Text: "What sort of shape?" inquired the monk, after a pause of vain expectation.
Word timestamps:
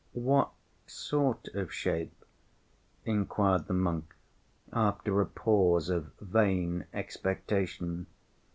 "What 0.13 0.49
sort 0.87 1.47
of 1.49 1.71
shape?" 1.71 2.25
inquired 3.05 3.67
the 3.67 3.75
monk, 3.75 4.15
after 4.73 5.21
a 5.21 5.27
pause 5.27 5.89
of 5.89 6.11
vain 6.19 6.85
expectation. 6.91 8.07